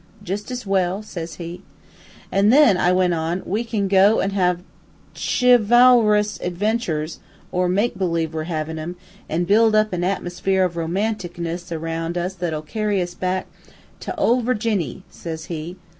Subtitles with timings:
[0.23, 1.61] "'Jus' as well,' says he.
[2.31, 4.63] "'An' then,' I went on, 'we can go an' have
[5.13, 7.19] chi VAL rous adventures,
[7.51, 8.95] or make believe we're havin' 'em,
[9.29, 13.45] an' build up a atmosphere of romanticness aroun' us that'll carry us back'
[13.99, 15.77] "'To ole Virginny,' says he.